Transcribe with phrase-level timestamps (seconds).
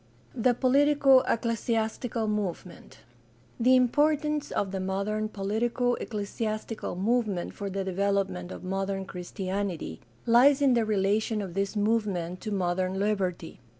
[0.33, 3.01] THE POLITICO ECCLESIASTICAL MOVEMENT
[3.59, 10.59] The importance of the modern poKtico ecclesiastical movement for the development of modern Christianity lies
[10.59, 13.59] in the relation of this movement to modern liberty.